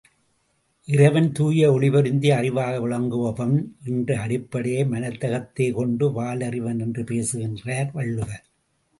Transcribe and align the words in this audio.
இறைவன் 0.87 1.27
தூய 1.31 1.67
ஒளிபொருந்திய 1.71 2.31
அறிவாக 2.37 2.79
விளங்குபவன் 2.79 3.53
என்ற 3.85 4.17
அடிப்படையை 4.19 4.83
மனத்தகத்தேகொண்டு 4.83 6.07
வாலறிவன் 6.11 6.79
என்று 6.79 7.03
பேசுகின்றார் 7.03 7.91
வள்ளுவர். 7.93 8.43